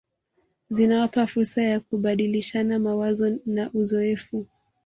[0.69, 4.47] Zinawapa fursa ya kubadilishana mawazo na uzoefu